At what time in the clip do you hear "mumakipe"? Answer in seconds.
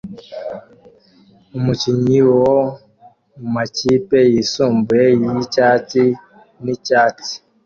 3.39-4.17